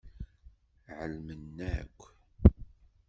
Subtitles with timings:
[0.97, 1.99] Ɛelmen akk.